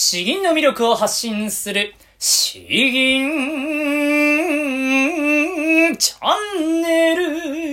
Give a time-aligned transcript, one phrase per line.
[0.00, 3.32] 詩吟の魅力を発信する、詩吟
[5.96, 7.67] チャンネル。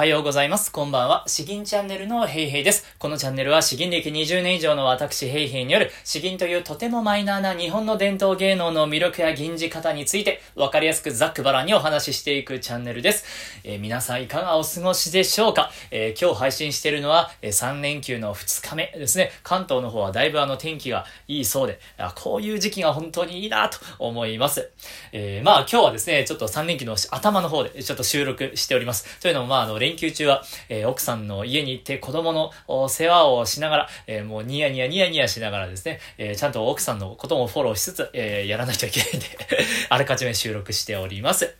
[0.00, 0.72] おはようございます。
[0.72, 1.24] こんばんは。
[1.26, 2.86] 詩吟チャンネルのヘイヘイです。
[2.98, 13.60] このチャンネルは詩吟歴20年以上の私ヘイヘイによる詩吟というとてもマイナーな日本の伝統芸能の魅力や吟じ方についてわかりやすくざっくばらんにお話ししていくチャンネルです。
[13.62, 19.30] えー、皆さんいかがお過ごしでしょうか、えー、今日配信しているのは、え、3連休の2日目ですね。
[19.42, 24.70] 関東の方はだいぶあの天気がいいそうで、あこういう時期が本当にいいなと思います。
[25.12, 29.20] えまあ今日はですね、ちょっと3連休の頭の方でちょっと収録しております。
[29.20, 39.26] というのもまああの連休中は、えー、奥さんの家に行って子供の世話をしながら、えー、もうニヤニヤニヤニヤしながらですね、えー、ちゃんと奥さんのこともフォローしつつ、えやらないといけないんで
[39.90, 41.54] あらかじめ収録しております。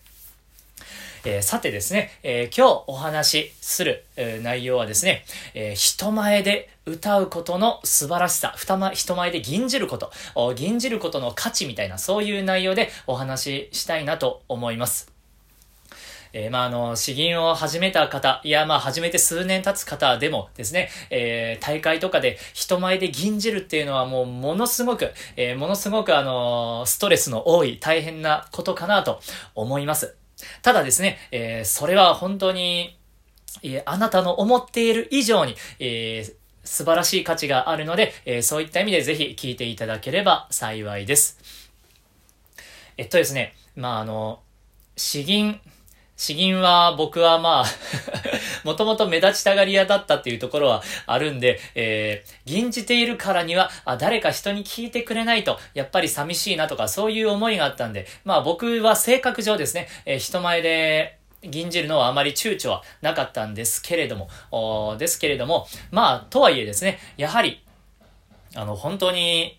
[1.24, 8.54] え、さてですね、え、今日お話しする、え、内容はですね、え人前で歌うことの素晴らしさ、
[8.94, 10.12] 人前で吟じること、
[10.54, 15.19] 吟じることの価値みたいな、そういう内容でお話ししたいなと思います。
[16.32, 29.20] えー、まあ、あの、詩吟を始めた方、いや、まあ、始めて数年経つ方でもですね、えー、大会とかで人前で吟じるっていうのはもう、ものすごく、えー、ものすごくあの、ストレスの多い、大変なことかなと
[29.54, 30.16] 思います。
[30.62, 32.96] ただですね、え、それは本当に、
[33.62, 36.34] え、あなたの思っている以上に、えー、
[36.64, 41.38] 素晴らしい価値があるので、え、そういった意味でぜひ聞いていただければ幸いです。
[42.96, 44.40] えっとですね、まあ、あの、
[44.96, 45.60] 詩吟、
[46.20, 47.64] 詩吟は僕はまあ
[48.62, 67.64] もともと目立ちたがり屋だったっていうところはあるんで、えー、吟じているからには、あ、誰か人に聞いてくれないと、やっぱり寂しいなとか、そういう思いがあったんで、まあ僕は性格上ですね、えー、人前で、吟じるのはあまり躊躇はなかったんですけれども、ですけれども、まあ、とはいえですね、やはり、
[68.54, 69.58] あの、本当に、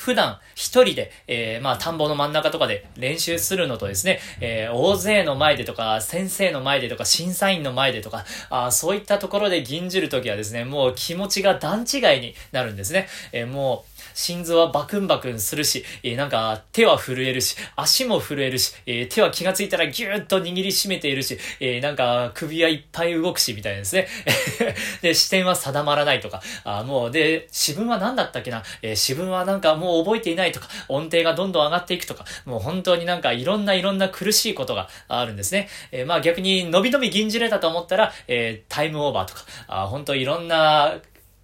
[0.00, 13.08] 普段一人で、えー、まあ、田んぼの真ん中とかで練習するのとですね、えー、大勢の前でとか、先生の前でとか、審査員の前でとか、あそういったところで吟じるときはですね、もう気持ちが段違いになるんですね。
[13.32, 24.08] えー、もう、心臓はバクンバクンするし、えー、なんか手は震えるし、足も震えるし、えー、手は気がついたらギューッと握りしめているし、えー、なんか首はいっぱい動くし、みたいですね。
[25.02, 35.68] で、視点は定まらないとか、あもう、で、詩文は何だったっけな、えー、詩文はなんかもう覚えていないとか、音程がどんどん上がっていくとか、もう本当になんかいろんないろんな苦しいことがあるんですね。
[35.92, 40.94] えー、まあ逆に伸び伸び吟じれたと思ったら、えー、タイムオーバーとか、あ本当いろんな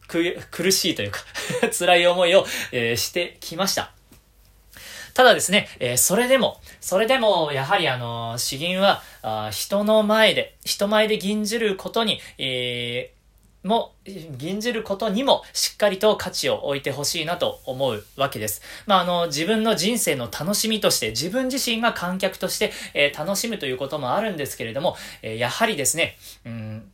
[0.08, 1.20] 苦しいというか
[1.76, 3.92] 辛い思いを、えー、してきました。
[5.16, 13.94] ただですね、えー、それでも、それでも、やはりあの、詩吟は、あ人の前で、人前で吟じることに、えー、も、
[14.36, 18.60] 吟じることにもしっかりと価値を置いてほしいなと思うわけです。
[18.84, 26.92] まあ、あの、自分の人生の楽しみとして、自分自身が観客として、えー、楽しむということもあるんですけれども、え、やはりですね、うん、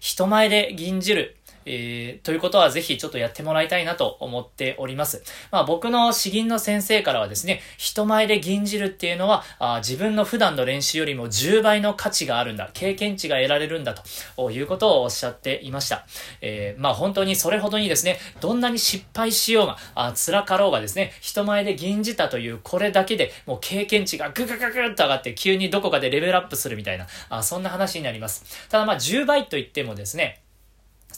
[0.00, 1.36] 人前で吟じる、
[1.72, 5.22] えー、ということはぜひちょっとやってもらいたいなと思っております。
[5.52, 13.94] まあ僕の詩吟の先生からはですね、人前で吟じるっていうのは、あ自分の普段の練習よりも10倍の価値があるんだ、経験値が得られるんだ
[14.36, 16.06] ということをおっしゃっていました。
[16.40, 28.68] えー、まあ本当にそれほどにですね、どんなに失敗しようが、あ辛かろうがですね、人前で吟じたというこれだけでもう経験値がググググッと上がって急にどこかでレベルアップするみたいな、あそんな話になります。
[28.68, 30.42] ただまあ10倍と言ってもですね、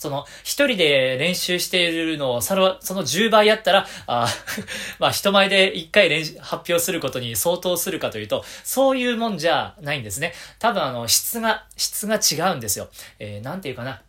[0.02, 4.28] その、一人で練習しているのを、その、その10倍やったら、あ
[4.98, 10.34] まあ、人前で一回練習、発表することに相当するかというと、そういうもんじゃないんですね。
[10.58, 12.88] 多分あの、質が、質が違うんですよ。
[13.18, 14.02] えー、なんていうかな。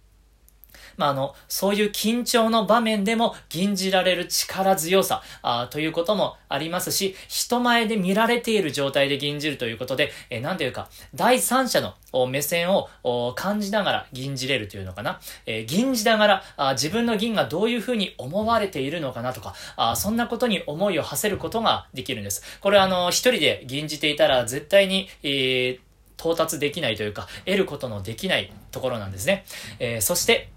[0.98, 11.94] まあ、あの、そういう緊張の場面でも吟じられる力強さあということもありますし、人前で見られている状態で吟じるということで、えー、なんていうか、第三者の
[12.28, 15.20] 目線を感じながら吟じれるというのかな。
[15.46, 22.60] えー、吟じながらあ自分の銀がどういうふうに思われているのかなとか、あそんなことに思いを馳せることができるんです。
[22.62, 25.94] これあの、一人で吟じていたら絶対に、えー
[26.24, 29.44] 到達できないというか、得ることのできないところなんですね。
[29.80, 30.50] えー、そして、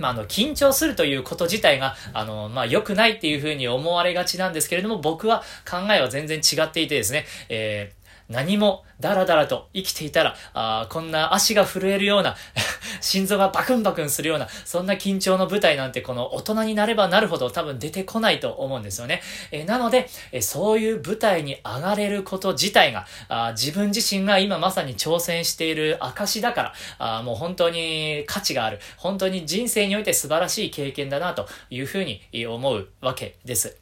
[0.00, 7.99] まあ、あの、緊張するということ自体が、あの、まあ、良くないっていうふうに思われがちなんですけれども、僕は考えは全然違っていてですね、えー
[8.30, 12.36] 何もダラダラと生きていたら、あこんな足が震えるような
[13.02, 19.20] 心臓がバクンバクンするような、そんな緊張の舞台なんてこの大人になればなるほど多分出てこないと思うんですよね。
[19.50, 28.78] えー、なので、えー、そういう舞台に上がれること自体が、あ自分自身が今まさに挑戦している証だから、あもう本当に価値がある。
[28.96, 33.76] 本当に人生において素晴らしい経験だなというふうに思うわけです。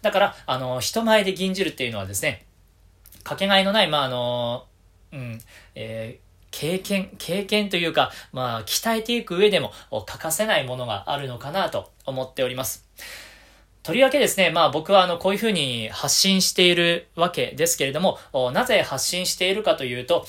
[0.00, 2.44] だから、あの、人前で吟じるっていうのはですね、
[3.24, 4.66] かけがえのない、まあ、あの、
[5.12, 5.40] うん、
[5.74, 9.72] えー経験、経験というか、まあ、鍛えていく上でも
[10.06, 12.86] 欠かせないものがあるのかなと思っております。
[13.82, 18.18] とりわけですね、まあ僕はあの、こういうふうに発信しているわけですけれども、
[18.52, 20.24] なぜ発信しているかというと、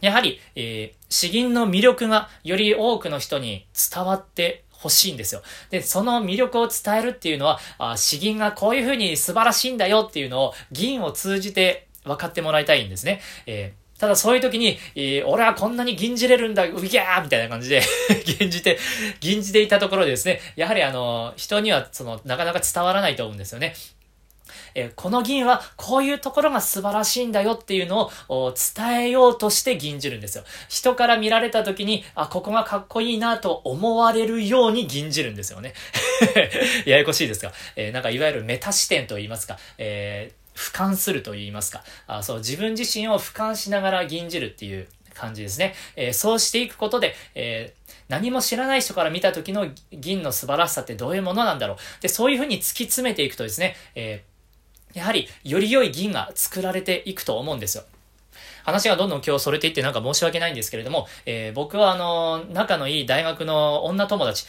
[0.00, 5.42] やはり、えー、詩吟の魅力がより多くの人に伝わって欲しいんですよ。
[5.68, 13.20] で、その魅力を伝えるっていうのは、あ詩吟がこういう風に素晴らしいんだよっていうのを、銀を通じて分かってもらいたいんですね。
[13.46, 17.80] えーただそういう時に、えー、俺はこんなに銀じれるんだ、うぎゃーみたいな感じで
[18.40, 18.76] 銀じて、
[19.20, 23.76] 銀じていたところでですね、やはりあの、人にはその、なかなか伝わらないと思うんですよね。
[24.74, 30.42] えー、この銀はこういうところが素晴らしいんだよっていうのを伝えようとして銀じるんですよ。
[30.68, 35.74] 人から見られた時に、あ、ここがかっこいいなと思われるように銀じるんですよね。
[36.86, 45.74] ややこしいですが、えー、なんかいわゆるメタ視点と言いますか、えー俯瞰すると言いますか、あそう、自分自身を俯瞰しながら銀じるっていう感じですね。
[45.96, 51.76] えー、そうしていくことで、えー、何も知らない人から見た時の銀の素晴らしさってどういうものなんだろう。
[52.00, 54.32] で、そういうふうに突き詰めていくとですね、えー
[54.94, 57.84] やはり、より良い銀が作られていくと思うんですよ。
[58.64, 64.46] 話がどんどん今日それていってなんか申し訳ないんですけれども、えー、僕はあの、仲のいい大学の女友達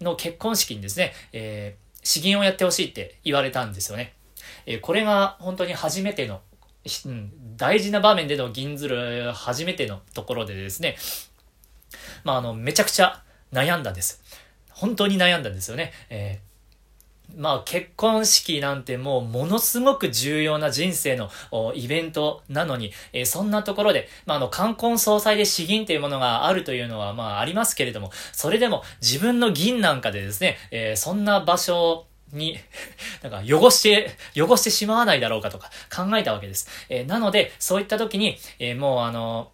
[0.00, 4.14] の結婚式にですね、えー、詩吟をやってほしいって言われたんですよね。
[4.66, 6.40] え、これが本当に初めての、
[7.06, 10.96] うん、大事な場面での銀ずる初めてのところでですね、
[12.24, 13.22] まあ、あの、めちゃくちゃ
[13.52, 14.22] 悩んだんです。
[14.70, 15.92] 本当に悩んだんですよね。
[16.10, 16.48] えー
[17.36, 21.30] まあ結婚式なんてもうものすごく重要な人生の
[21.74, 32.58] イベントなのに、えー、そんなところで、まああの冠婚葬祭で詩吟というものがあるというのはまあありますけれども、それでも自分の銀なんかでですね、えー、そんな場所をに、
[33.22, 36.68] なんか汚して、汚してしまわないだろうかとか考えたわけです。
[36.88, 39.50] えー、なので、そういった時に、えもうあの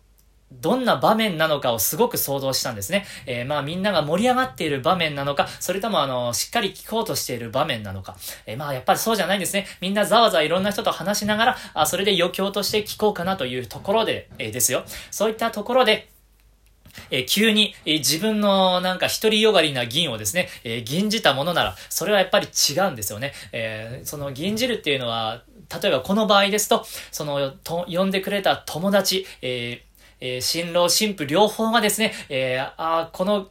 [0.61, 3.07] どんな場面なのかをすごく想像したんですね。
[3.27, 8.17] えー、まあみんなが盛り上がっている場面なのか、それともあの、しっかり聞こうとしている場面なのか。
[8.47, 9.67] えー、まあやっぱりそうじゃないんですね。
[9.81, 14.85] みんなざわざわいろんな人と話しながら、あ、それで余興として聞こうかなというところで、えー、ですよ。
[15.11, 16.09] そういったところで、
[17.11, 23.33] え、急に、え、自分のなんか独りよがりな銀をですね、えー、銀じたものなら、それはやっぱり違うんですよね。
[23.53, 25.43] えその銀じるっていうのは、
[25.83, 33.49] 例えばこの場合ですと、その、と、呼んでくれた友達、えーえ、新郎新婦両方がですね、えー、あこの、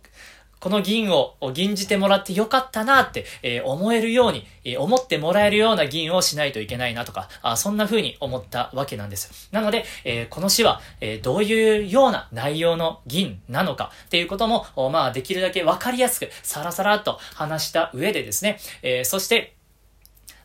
[0.63, 9.49] この銀を銀じてもらってよかったなって、え、思えるように、え、思ってもらえるような銀をしないといけないなとか、あそんな風に思ったわけなんです。
[9.51, 19.55] なので、え、この詩は、えどういうような内容の銀なのかっていうことも、まあ、できるだけわかりやすく、さらさらと話した上でですね、えそして、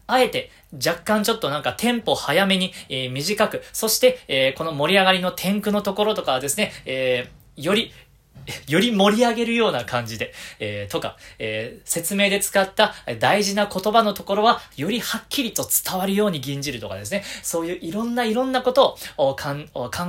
[0.08, 0.50] あえて
[0.84, 7.92] 若干ちょっとなんかテンポ早めに、え、短く、そして、え、この盛り上がりの天空のところとかはですね、え、より
[8.68, 19.54] より盛り上げるような感じで、えー、とか、えー、説明で使った大事な言葉のところは、よりはっきりと伝わるように吟じるとかですね、そういういろんないろんなことを考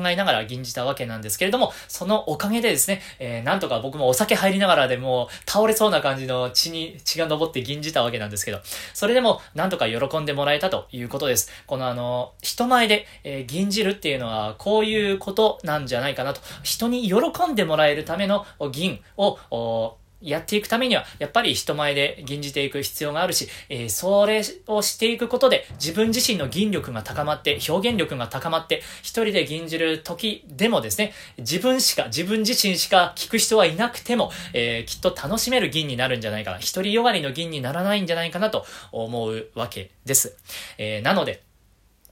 [0.09, 8.59] えながら吟じたわけなんですけれども、そのおかげでですね、えー、なんとか僕もお酒入りながらでも倒れそうな感じの血に血が昇って吟じたわけなんですけど、
[8.93, 11.51] それでもなんとか喜んでもらえたということです。
[11.65, 16.41] このあの、人前で、えー、吟じるっていうのはこういうことなんじゃないかなと。
[16.63, 36.57] 人に喜んでもらえるためのの銀を、やっていくためには、やっぱり人前で吟じていく必要があるし、えー、それをしていくことで、自分自身の銀力が高まって、表現力が高まって、一人で吟じる時でもですね、自分しか、自分自身しか聞く人はいなくても、えー、きっと楽しめる銀になるんじゃないかな。
[36.57, 40.35] 一人よがりの銀にならないんじゃないかなと思うわけです。
[40.77, 41.43] えー、なので、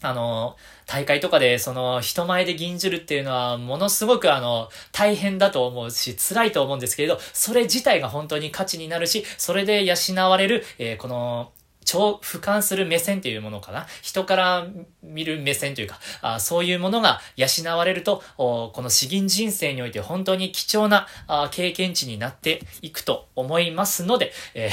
[0.01, 9.95] あの、大会とかで、その、人前で銀じるっていうのは、ものすごくあの、大変だと思うし、辛いと思うんですけれど、それ自体が本当に価値になるし、それで養
[10.29, 11.51] われる、えー、この、
[11.87, 13.87] 超俯瞰する目線っていうものかな？
[14.01, 14.67] 人から
[15.01, 24.71] 見る目線というか、あそういうものが養われると、この詩吟人生において本当に貴重なあ経験値になっていくと思いますので、えー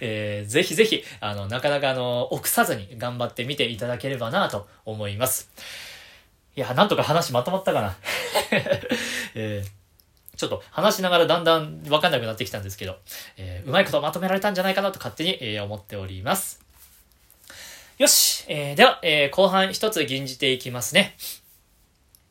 [0.00, 5.50] えー、ぜひぜひ、あの、なかなかあの、臆さずに頑張ってみていただければなと思います。
[6.56, 7.96] いや、なんとか話まとまったかな？
[9.34, 9.77] えー
[10.38, 12.96] ちょっと話しながらだんだんわかんなくなってきたんですけど、
[13.36, 16.60] えー、うまいことまとめられたんじゃないかなと勝手に、えー、思っております。
[17.98, 21.16] よし、えー、では、えー、後半一つ吟じていきますね。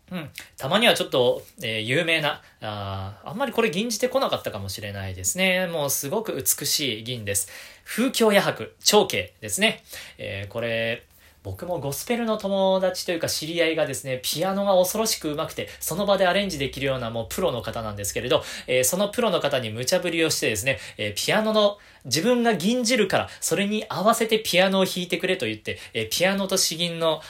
[0.09, 0.29] うん。
[0.57, 5.67] たまにはちょっと、えー、有名な、ああんまりこれ吟じてこなかったかもしれないですね。
[5.67, 7.49] もうすごく美しい銀です。
[7.83, 9.83] 風境夜白、長慶ですね。
[10.17, 11.05] えー、これ、
[11.47, 27.21] 僕もゴスペルの友達というか知り合いがですね、ピアノが恐ろしく上手くて、その場でアレンジできるようなもうプロの方なんですけれど、えー、そのプロの方に無茶ぶりをしてですね、えー、ピアノの自分が銀じるから、それに合わせてピアノを弾いてくれと言って、えー、ピアノと詩吟の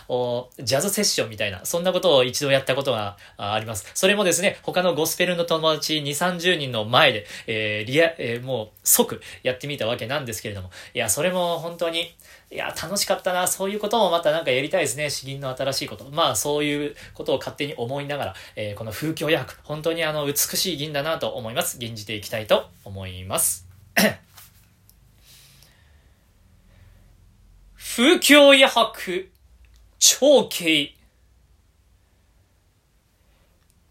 [0.58, 3.86] ジャズセッションみたいな、そんなことを一度やったことがあります。
[3.94, 12.16] それもですね、他のゴスペルの友達2、30人の前で、えリア、えもう即やってみたわけなんですけれども、いや、それも本当に、
[12.50, 13.46] いや、楽しかったな。
[13.46, 15.10] そういうこともまたなんかやりたいですね。
[15.10, 16.06] 詩吟の新しいこと。
[16.12, 21.77] まあ、そういうことを勝手に思いながら、えー、この風景薬、本当にあの、美しい銀だなと思います。
[21.77, 23.68] 吟じていきたいと思います。
[27.75, 28.94] 風景夜白、
[30.00, 30.96] 長慶。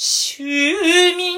[0.00, 1.37] 趣味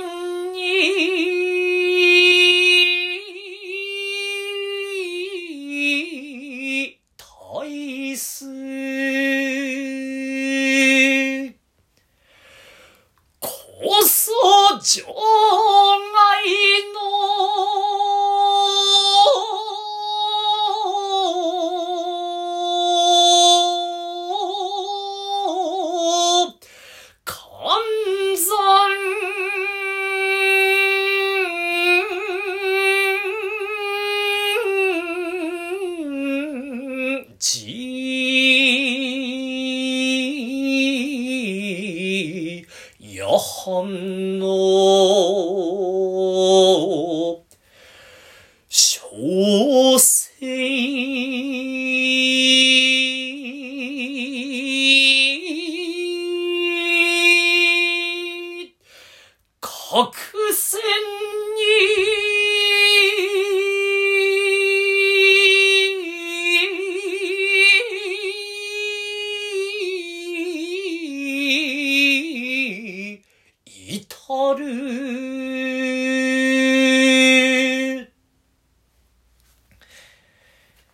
[60.06, 60.80] 角線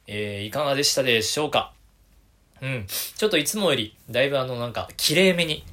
[0.09, 1.73] えー、いかがでしたでしょうか？
[2.63, 2.87] うん。
[2.87, 5.65] ちょっといつもより、だいぶあの、なんか、綺麗めに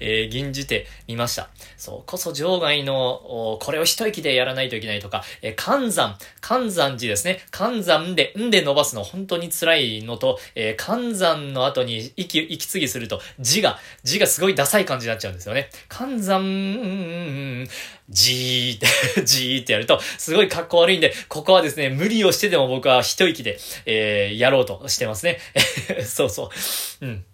[0.00, 1.48] えー、吟じてみました。
[1.76, 7.40] そうこそ場外の、これを一息でやらないといけないとか、えー、寒山、寒山寺ですね。
[7.50, 15.70] 寒山で、んで伸ばすの本当に辛いのと、えー、寒山の後に息、息継ぎすると、字が、字がすごいダサい感じになっちゃうんですよね。
[15.88, 17.66] 寒山、
[18.08, 18.86] じーって、
[19.24, 25.38] じーってやると、すごい格好悪いんで、ここはですね、無理をしてでも僕は一息で、えー、やろうとしてますね。
[26.04, 26.50] そうそ
[27.00, 27.06] う。
[27.06, 27.24] うん。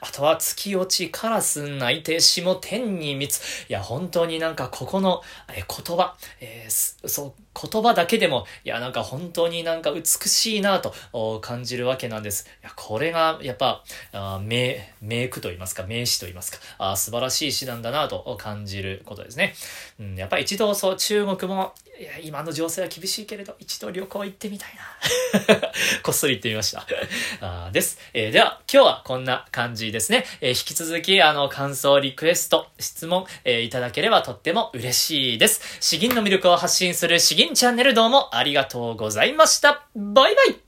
[0.00, 3.66] あとは月落ちカラス泣いて下天に密。
[3.68, 12.46] いや、本当になんかここの、え言葉、えー、そう、言葉だけでも、いや、なんか本当になんか美しいなと感じるわけなんです。
[12.62, 13.82] いや、これがやっぱ、
[14.42, 19.54] 名、名句と言いますか、名詞と言いますか、あ素晴らしい詩なんだなと感じることですね。
[19.98, 25.58] うん、やっぱ一度そう、中国も、いや、今の情勢は厳しいけれど、一度旅行行ってみたいな。
[26.02, 26.86] こっそり行ってみました。
[27.40, 27.98] あです。
[28.14, 30.24] えー、では、今日はこんな感じですね。
[30.40, 35.60] えー、引き続き、あの、感想、リクエスト、質問、えー、いただければとっても嬉しいです。
[35.80, 39.86] 詩吟の魅力を発信する詩銀チャンネルどうもありがとうございました。
[39.94, 40.67] バイバイ